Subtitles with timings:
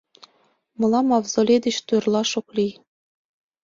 [0.79, 2.71] —Мылам мавзолей деч торлаш ок лий...